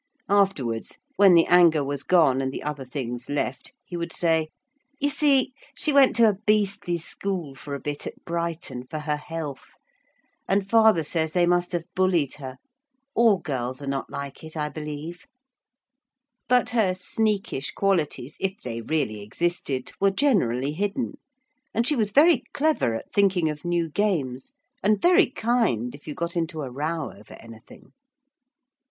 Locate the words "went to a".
5.93-6.39